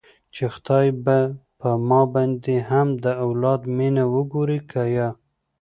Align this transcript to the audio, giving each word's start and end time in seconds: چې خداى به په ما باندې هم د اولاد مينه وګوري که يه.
چې 0.33 0.43
خداى 0.55 0.87
به 1.03 1.19
په 1.59 1.69
ما 1.87 2.01
باندې 2.13 2.55
هم 2.69 2.87
د 3.03 3.05
اولاد 3.25 3.61
مينه 3.77 4.03
وګوري 4.13 4.59
که 4.71 4.83
يه. 4.95 5.09